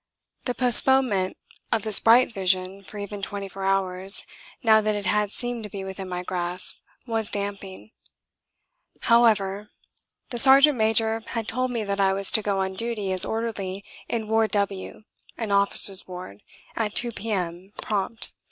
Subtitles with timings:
[0.45, 1.37] The postponement
[1.71, 4.25] of this bright vision for even twenty four hours,
[4.63, 7.91] now that it had seemed to be within my grasp, was damping.
[9.01, 9.69] However!
[10.31, 13.85] The Sergeant Major had told me that I was to go on duty as orderly
[14.09, 15.03] in Ward W
[15.37, 16.41] an officers' ward
[16.75, 17.71] at 2 p.m.
[17.79, 18.31] prompt.